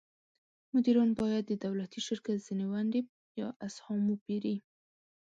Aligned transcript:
مدیران 0.73 1.09
باید 1.21 1.43
د 1.47 1.53
دولتي 1.65 1.99
شرکت 2.07 2.37
ځینې 2.47 2.65
ونډې 2.71 3.01
یا 3.39 3.47
اسهام 3.67 4.01
وپیري. 4.07 4.55